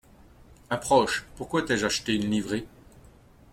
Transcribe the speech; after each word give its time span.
Approche! 0.71 1.27
pourquoi 1.35 1.61
t’ai-je 1.61 1.85
acheté 1.85 2.15
une 2.15 2.31
livrée? 2.31 2.67